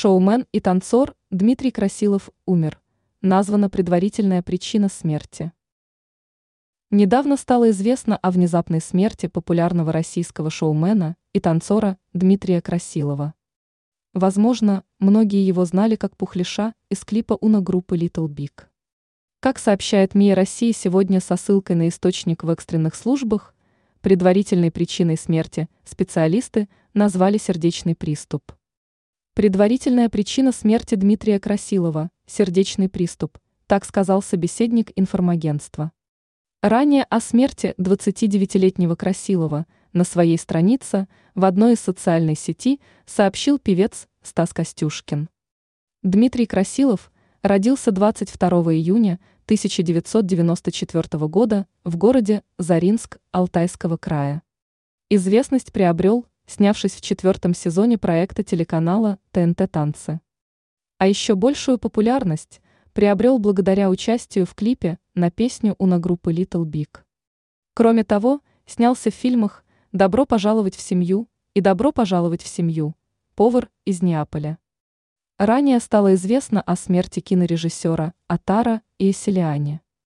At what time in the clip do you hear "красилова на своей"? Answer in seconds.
38.96-40.38